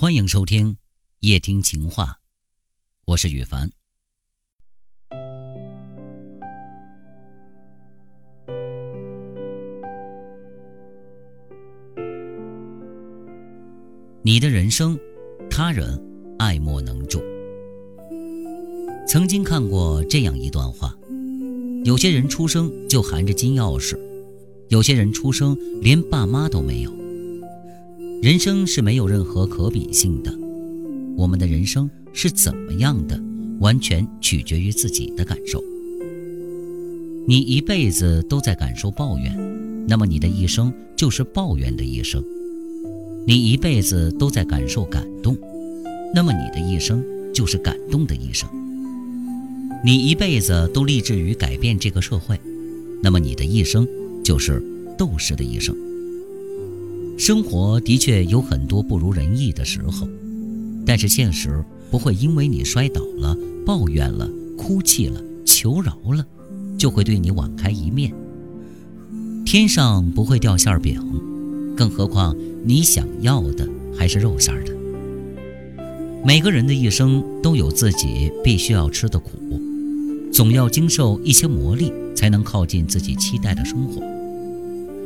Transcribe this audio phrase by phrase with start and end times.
[0.00, 0.78] 欢迎收听
[1.18, 2.20] 夜听情话，
[3.04, 3.70] 我是雨凡。
[14.22, 14.98] 你的人生，
[15.50, 16.02] 他人
[16.38, 17.22] 爱莫能助。
[19.06, 20.96] 曾经看过这样一段话：
[21.84, 24.00] 有些人出生就含着金钥匙，
[24.68, 26.90] 有些人出生连爸妈都没有。
[28.22, 30.30] 人生是没有任何可比性的，
[31.16, 33.18] 我们的人生是怎么样的，
[33.60, 35.58] 完全取决于自己的感受。
[37.26, 39.34] 你一辈子都在感受抱怨，
[39.88, 42.22] 那么你的一生就是抱怨的一生。
[43.26, 45.34] 你一辈子都在感受感动，
[46.14, 47.02] 那么你的一生
[47.32, 48.46] 就是感动的一生。
[49.82, 52.38] 你一辈子都立志于改变这个社会，
[53.02, 53.88] 那么你的一生
[54.22, 54.62] 就是
[54.98, 55.74] 斗士的一生。
[57.20, 60.08] 生活的确有很多不如人意的时候，
[60.86, 66.26] 但是现实不会因为你摔倒了、抱怨了、哭泣了、求饶了，
[66.78, 68.10] 就会对你网开一面。
[69.44, 70.98] 天上不会掉馅饼，
[71.76, 72.34] 更何况。
[72.64, 74.74] 你想要的还是肉馅的。
[76.24, 79.30] 每个人的一生都有自己必须要吃的苦，
[80.32, 84.02] 总要经受一些磨砺，才能靠近自己期待的生活。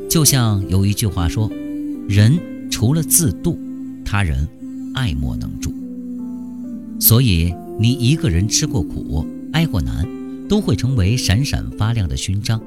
[0.08, 1.50] 就像有一句话说
[2.08, 2.38] ：“人
[2.70, 3.58] 除了自渡，
[4.04, 4.48] 他人
[4.94, 5.72] 爱莫能助。”
[7.00, 10.06] 所以，你一个人吃过苦、挨过难，
[10.48, 12.60] 都会成为闪闪发亮的勋章，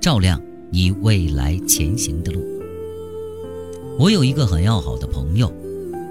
[0.00, 2.44] 照亮你未来前行的路。
[3.98, 5.52] 我有一个很要好的朋友，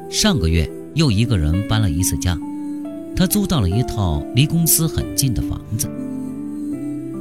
[0.10, 2.38] 上个月又一个人搬了一次家，
[3.16, 5.90] 他租到了一套离公司很近的房子。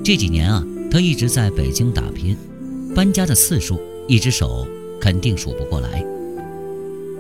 [0.03, 2.37] 这几年啊，他一直在北京打拼，
[2.95, 4.67] 搬家的次数一只手
[5.01, 6.05] 肯定数不过来。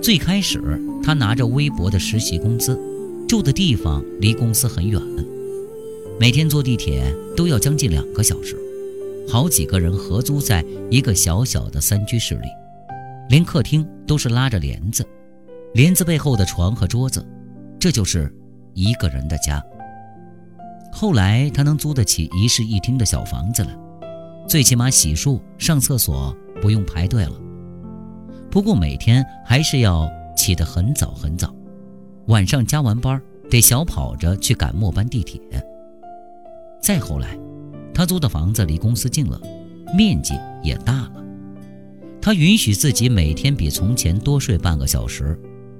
[0.00, 0.60] 最开始
[1.02, 2.78] 他拿着微薄的实习工资，
[3.26, 5.00] 住的地方离公司很远，
[6.20, 8.56] 每天坐地铁都要将近两个小时，
[9.28, 12.48] 好几个人合租在一个小小的三居室里。
[13.28, 15.04] 连客厅都是拉着帘子，
[15.74, 17.22] 帘子背后的床和桌子，
[17.78, 18.32] 这就是
[18.72, 19.62] 一个人的家。
[20.90, 23.70] 后来他能租得起一室一厅的小房子了，
[24.48, 27.32] 最起码洗漱、上厕所不用排队了。
[28.50, 31.54] 不过每天还是要起得很早很早，
[32.26, 33.20] 晚上加完班
[33.50, 35.40] 得小跑着去赶末班地铁。
[36.80, 37.38] 再后来，
[37.92, 39.40] 他租的房子离公司近了，
[39.96, 41.12] 面积也大了。
[42.20, 45.38] 他允许自己每天比从前多睡半个小时，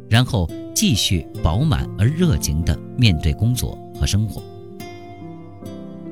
[0.08, 4.42] 然后继续饱满而热情地面对工作和生活。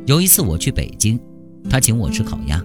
[0.07, 1.19] 有一次我去北京，
[1.69, 2.63] 他请我吃烤鸭。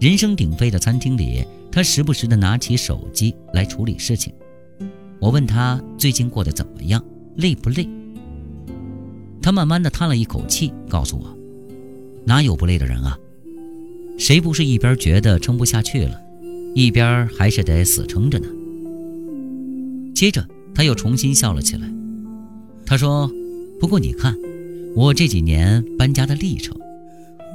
[0.00, 4.32] 人声鼎沸的餐厅里，他时不时地拿起手机来处理事情。
[5.18, 7.04] 我问他最近过得怎么样，
[7.34, 7.88] 累不累？
[9.42, 11.36] 他慢慢的叹了一口气，告诉我
[12.24, 13.18] ：“哪有不累的人啊？
[14.16, 16.22] 谁不是一边觉得撑不下去了？”
[16.76, 18.46] 一边还是得死撑着呢。
[20.14, 20.46] 接着
[20.76, 21.92] 他又重新笑了起来，
[22.86, 23.28] 他说
[23.80, 24.38] ：“不过你看，
[24.94, 26.76] 我这几年搬家的历程，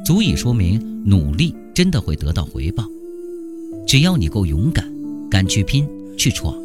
[0.06, 2.84] 足以说明努力真的会得到回报。
[3.90, 4.88] 只要你够勇敢，
[5.32, 5.84] 敢去拼
[6.16, 6.56] 去闯，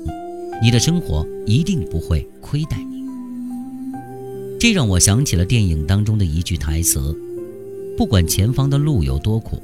[0.62, 3.02] 你的生活一定不会亏待你。”
[4.60, 7.18] 这让我想起了电影当中的一句台词
[7.96, 9.56] ：“不管前方的路有多苦，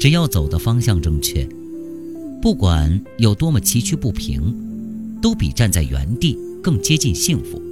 [0.00, 1.48] 只要走的方向正确。”
[2.42, 4.52] 不管有多么崎岖不平，
[5.22, 7.62] 都比站在原地更接近幸福。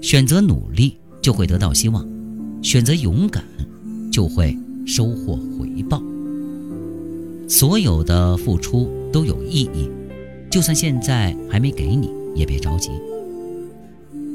[0.00, 2.06] 选择努力，就会得到希望；
[2.62, 3.42] 选择勇敢，
[4.12, 4.56] 就会
[4.86, 6.00] 收获回报。
[7.48, 9.88] 所有的付出都有意义，
[10.50, 12.90] 就算现在还没给你，也别着急。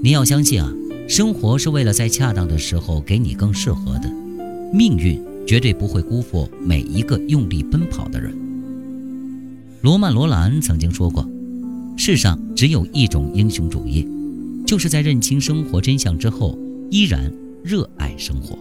[0.01, 0.71] 你要相信啊，
[1.07, 4.11] 生活是为了在恰当的时候给你更适合的。
[4.71, 8.31] 命运绝对不会辜负每一个用力奔跑的人。
[9.81, 11.27] 罗曼·罗兰曾经说过
[11.97, 14.07] ：“世上只有一种英雄主义，
[14.67, 16.55] 就是在认清生活真相之后，
[16.91, 17.31] 依然
[17.63, 18.57] 热爱生活。”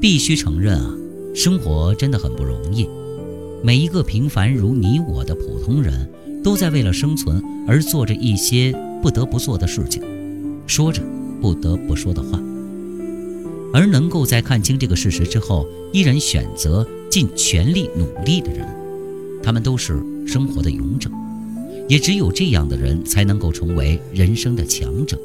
[0.00, 0.94] 必须承认啊，
[1.34, 2.88] 生活真的很不容易。
[3.62, 6.08] 每一个平凡如你我的普通人，
[6.42, 10.02] 都在为了生存而做着一些不得不做的事情，
[10.66, 11.02] 说着
[11.40, 12.38] 不得不说的话。
[13.72, 18.66] 而能够在看清这个事实之后，依然选择尽全力努力的人。
[19.42, 21.08] 他们都是生活的勇者，
[21.88, 25.18] 也只有这样的人才能够成为人生的强者，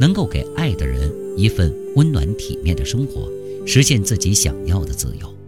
[0.00, 3.28] 能够给爱的人一份温暖体面的生活，
[3.66, 5.39] 实现自己想要的自由。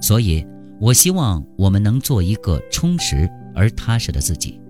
[0.00, 0.46] 所以，
[0.80, 4.60] 我希望我们能做一个充实而踏实的自己，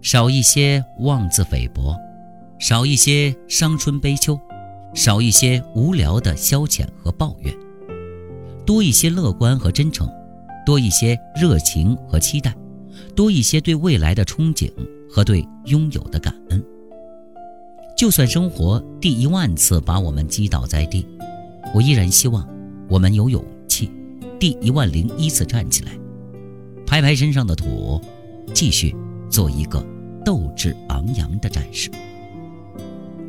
[0.00, 1.96] 少一些妄自菲薄，
[2.58, 4.38] 少一些伤春悲秋，
[4.94, 7.54] 少一些无聊的消遣和抱怨，
[8.64, 10.08] 多一些乐观和真诚，
[10.64, 12.54] 多一些热情和期待，
[13.14, 14.70] 多一些对未来的憧憬
[15.10, 16.64] 和对拥有的感恩。
[17.96, 21.06] 就算生活第一万次把我们击倒在地，
[21.74, 22.48] 我依然希望
[22.88, 23.44] 我们有勇
[24.42, 25.92] 第一万零一次站起来，
[26.84, 28.00] 拍拍身上的土，
[28.52, 28.92] 继续
[29.30, 29.80] 做一个
[30.24, 31.88] 斗志昂扬的战士。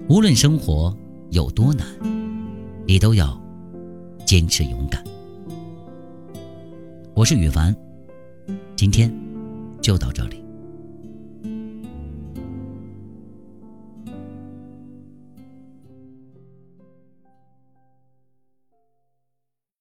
[0.10, 0.92] 无论生活
[1.30, 1.86] 有多难，
[2.88, 3.40] 你都要
[4.26, 5.04] 坚持勇敢。
[7.14, 7.76] 我是羽凡，
[8.76, 9.16] 今天
[9.84, 10.43] 就到这里。